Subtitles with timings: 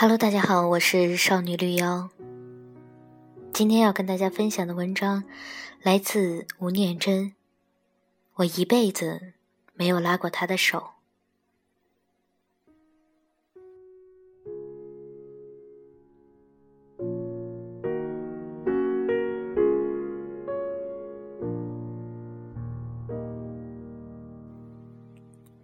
[0.00, 2.08] Hello，大家好，我是少女绿妖。
[3.52, 5.24] 今天要跟大家分享的文章
[5.82, 7.34] 来自吴念真。
[8.34, 9.32] 我一辈子
[9.74, 10.90] 没有拉过他的手。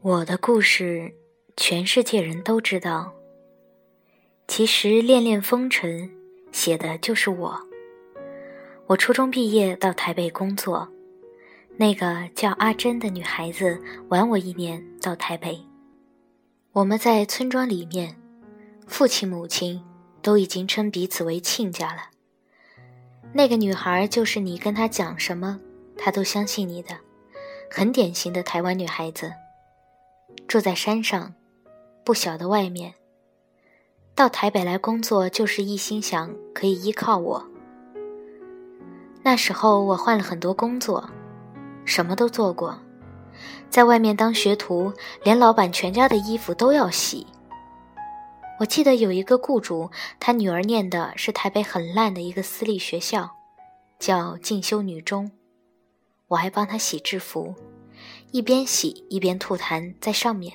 [0.00, 1.12] 我的故事，
[1.54, 3.12] 全世界人都知道。
[4.48, 6.08] 其实《恋恋风尘》
[6.52, 7.68] 写的就是我。
[8.86, 10.88] 我初中毕业到台北工作，
[11.76, 15.58] 那个叫阿珍的女孩子晚我一年到台北。
[16.72, 18.16] 我们在村庄里面，
[18.86, 19.82] 父亲母亲
[20.20, 22.10] 都已经称彼此为亲家了。
[23.32, 25.58] 那个女孩就是你跟她讲什么，
[25.96, 26.96] 她都相信你的，
[27.70, 29.32] 很典型的台湾女孩子。
[30.46, 31.34] 住在山上，
[32.04, 32.94] 不晓得外面。
[34.14, 37.44] 到台北来工作，就是一心想可以依靠我。
[39.22, 41.08] 那时候我换了很多工作，
[41.84, 42.78] 什么都做过，
[43.70, 47.26] 在外面当学徒，连老板全家的衣服都要洗。
[48.60, 49.90] 我记得有一个雇主，
[50.20, 53.30] 他女儿念的是台北很烂的一个私立学校，
[53.98, 55.32] 叫进修女中，
[56.28, 57.54] 我还帮他洗制服，
[58.30, 60.52] 一边洗一边吐痰在上面，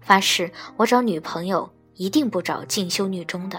[0.00, 1.70] 发誓我找女朋友。
[1.96, 3.58] 一定不找进修女中的。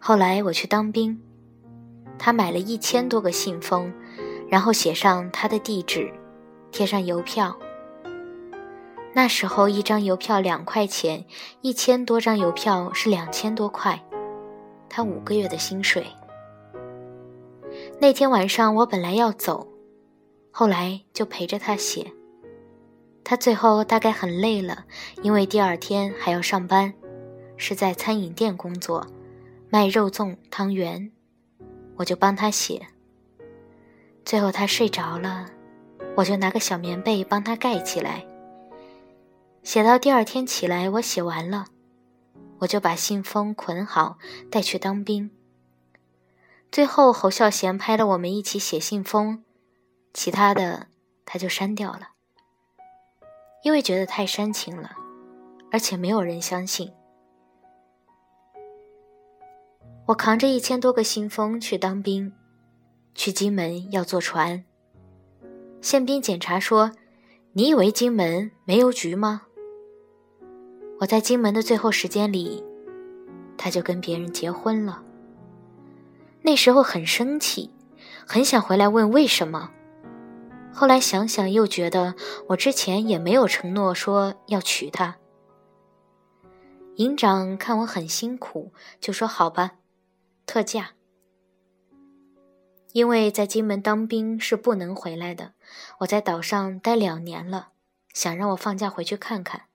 [0.00, 1.20] 后来我去当兵，
[2.18, 3.92] 他买了一千多个信封，
[4.48, 6.12] 然后写上他的地址，
[6.70, 7.56] 贴上邮票。
[9.12, 11.24] 那时候一张邮票两块钱，
[11.60, 14.00] 一千多张邮票是两千多块，
[14.88, 16.06] 他五个月的薪水。
[18.00, 19.66] 那天晚上我本来要走，
[20.52, 22.12] 后来就陪着他写。
[23.22, 24.84] 他最后大概很累了，
[25.22, 26.94] 因为第二天还要上班，
[27.56, 29.06] 是在餐饮店工作，
[29.68, 31.12] 卖肉粽、汤圆，
[31.96, 32.88] 我就帮他写。
[34.24, 35.46] 最后他睡着了，
[36.16, 38.26] 我就拿个小棉被帮他盖起来。
[39.62, 41.66] 写到第二天起来，我写完了，
[42.60, 44.18] 我就把信封捆好
[44.50, 45.30] 带去当兵。
[46.72, 49.44] 最后侯孝贤拍了我们一起写信封，
[50.14, 50.86] 其他的
[51.24, 52.10] 他就删掉了。
[53.62, 54.90] 因为觉得太煽情了，
[55.70, 56.90] 而且没有人相信。
[60.06, 62.32] 我扛着一千多个信封去当兵，
[63.14, 64.64] 去金门要坐船。
[65.80, 66.92] 宪兵检查说
[67.54, 69.42] ：“你以为金门没有局吗？”
[71.00, 72.62] 我在金门的最后时间里，
[73.56, 75.02] 他就跟别人结婚了。
[76.42, 77.70] 那时候很生气，
[78.26, 79.70] 很想回来问为什么。
[80.72, 82.14] 后来想想，又觉得
[82.48, 85.18] 我之前也没有承诺说要娶她。
[86.96, 89.72] 营长看我很辛苦，就说：“好吧，
[90.46, 90.92] 特假。”
[92.92, 95.52] 因为在金门当兵是不能回来的，
[96.00, 97.68] 我在岛上待两年了，
[98.12, 99.66] 想让我放假回去看看。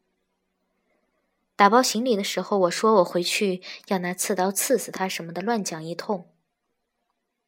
[1.55, 6.27] 打包行李的时候，我说我回去要拿刺刀刺死他什么的，乱讲一通。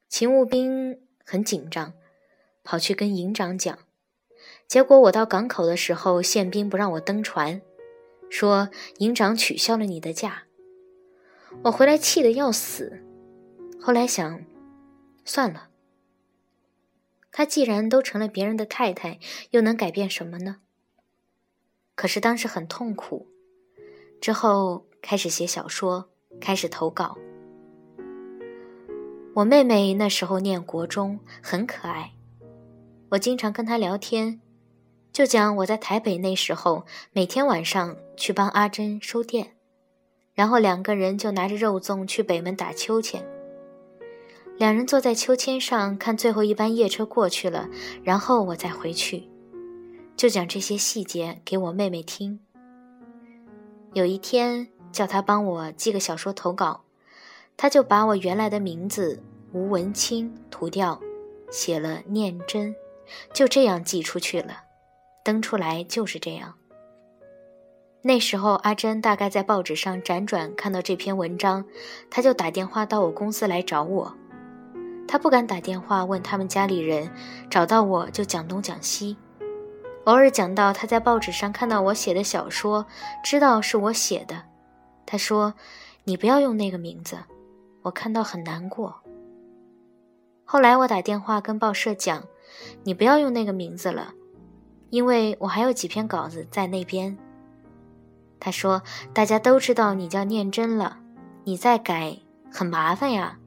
[0.07, 1.93] 勤务兵很紧张。
[2.67, 3.79] 跑去跟营长讲，
[4.67, 7.61] 结果我到港口的时候，宪兵不让我登船，
[8.29, 8.67] 说
[8.97, 10.43] 营长取消了你的假。
[11.63, 13.01] 我回来气得要死，
[13.79, 14.43] 后来想，
[15.23, 15.69] 算了。
[17.31, 20.57] 他既然都成了别人的太太，又能改变什么呢？
[21.95, 23.27] 可是当时很痛苦，
[24.19, 26.09] 之后开始写小说，
[26.41, 27.17] 开始投稿。
[29.35, 32.11] 我妹妹那时候念国中，很可爱。
[33.09, 34.41] 我经常跟他聊天，
[35.13, 39.55] 就讲我在台北那时候，每天晚上去帮阿珍收店，
[40.33, 43.25] 然后两个人就拿着肉粽去北门打秋千。
[44.57, 47.69] 两人坐在秋千上看最后一班夜车过去了，
[48.03, 49.29] 然后我再回去，
[50.17, 52.39] 就讲这些细节给我妹妹听。
[53.93, 56.83] 有一天叫她帮我寄个小说投稿，
[57.55, 59.23] 她就把我原来的名字
[59.53, 60.99] 吴文清涂掉，
[61.49, 62.75] 写了念真。
[63.33, 64.63] 就这样寄出去了，
[65.23, 66.55] 登出来就是这样。
[68.03, 71.65] 那时候阿珍大概在报纸上辗转看到这篇文章，
[72.09, 74.15] 他就打电话到我公司来找我。
[75.07, 77.11] 他不敢打电话问他们家里人，
[77.49, 79.17] 找到我就讲东讲西，
[80.05, 82.85] 偶尔讲到他在报纸上看到我写的小说，
[83.23, 84.43] 知道是我写的。
[85.05, 85.53] 他说
[86.05, 87.17] ：“你不要用那个名字，
[87.81, 89.01] 我看到很难过。”
[90.45, 92.23] 后来我打电话跟报社讲。
[92.83, 94.13] 你不要用那个名字了，
[94.89, 97.17] 因为我还有几篇稿子在那边。
[98.39, 98.81] 他说
[99.13, 100.99] ：“大家都知道你叫念真了，
[101.43, 102.17] 你再改
[102.51, 103.39] 很麻烦呀。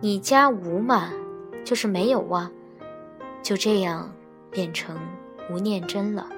[0.00, 1.10] 你加吴嘛，
[1.64, 2.50] 就是没有啊，
[3.42, 4.12] 就这样
[4.50, 4.96] 变成
[5.50, 6.28] 吴念真了。”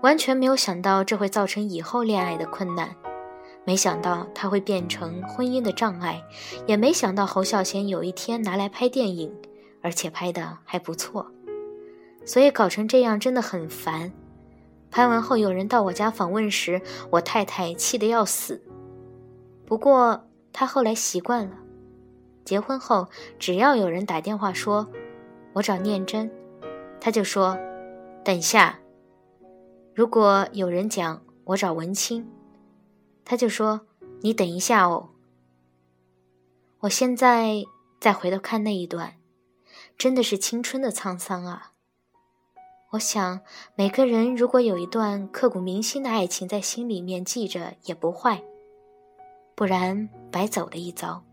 [0.00, 2.94] 完全没有想到这会造成以后恋爱的困难，
[3.64, 6.22] 没想到他会变成婚姻的障碍，
[6.68, 9.34] 也没想到侯孝贤有一天拿来拍电影，
[9.82, 11.30] 而且拍的还不错，
[12.24, 14.12] 所以搞成这样真的很烦。
[14.90, 16.80] 拍完后有人到我家访问时，
[17.10, 18.62] 我太太气得要死。
[19.66, 21.56] 不过她后来习惯了，
[22.44, 23.08] 结婚后
[23.38, 24.88] 只要有人打电话说
[25.52, 26.30] “我找念真”，
[27.00, 27.58] 她就说
[28.24, 28.78] “等一下”。
[29.94, 32.26] 如果有人讲我找文清，
[33.24, 33.82] 他就说
[34.22, 35.10] ：“你等一下哦。”
[36.80, 37.64] 我现在
[38.00, 39.14] 再回头看那一段，
[39.98, 41.72] 真的是青春的沧桑啊！
[42.90, 43.40] 我想，
[43.74, 48.44] 每个人如果有一段刻骨铭心的爱情在心里面记着也不坏，
[49.56, 51.24] 不然白走了一遭。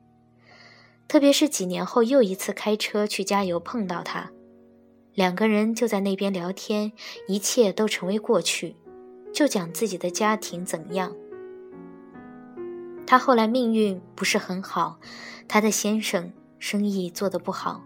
[1.07, 4.31] 特别是几年后又一次开车去加油碰到他。
[5.13, 6.91] 两个人就在那边聊天，
[7.27, 8.75] 一切都成为过去，
[9.31, 11.15] 就讲自己的家庭怎样。
[13.05, 14.99] 他后来命运不是很好，
[15.47, 17.83] 他的先生生意做得不好，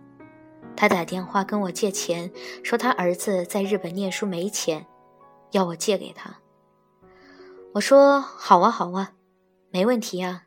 [0.79, 2.31] 他打电话跟我借钱，
[2.63, 4.87] 说他儿子在日本念书没钱，
[5.51, 6.39] 要我借给他。
[7.73, 9.11] 我说好啊好啊，
[9.71, 10.45] 没问题啊。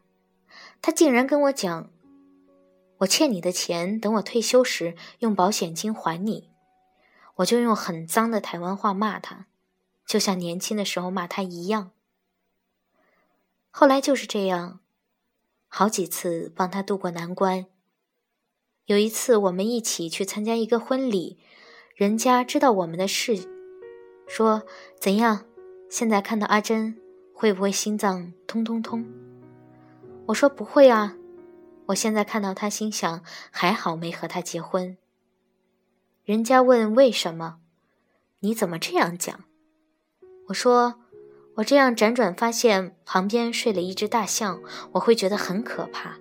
[0.80, 1.90] 他竟然跟我讲，
[3.00, 6.48] 我欠你的钱，等我退休时用保险金还你。
[7.34, 9.44] 我就用很脏的台湾话骂他，
[10.06, 11.90] 就像年轻的时候骂他一样。
[13.70, 14.80] 后来就是这样，
[15.68, 17.66] 好几次帮他渡过难关。
[18.86, 21.38] 有一次我们一起去参加一个婚礼，
[21.94, 23.48] 人家知道我们的事，
[24.26, 24.64] 说
[24.98, 25.44] 怎样？
[25.88, 26.98] 现在看到阿珍
[27.32, 29.06] 会不会心脏通通通？
[30.26, 31.16] 我说不会啊，
[31.86, 34.96] 我现在看到他心想还好没和他结婚。
[36.24, 37.58] 人家问为什么？
[38.40, 39.44] 你怎么这样讲？
[40.48, 40.96] 我说，
[41.54, 44.60] 我这样辗转发现旁边睡了一只大象，
[44.92, 46.18] 我会觉得很可怕。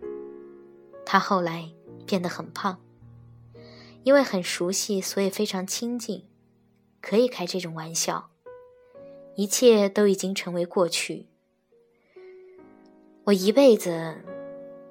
[1.04, 1.72] 他后来
[2.12, 2.78] 变得很胖，
[4.04, 6.26] 因为很熟悉，所以非常亲近，
[7.00, 8.32] 可以开这种玩笑。
[9.38, 11.28] 一切都已经成为过去。
[13.24, 14.18] 我一辈子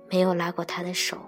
[0.09, 1.19] 没有拉过他的手。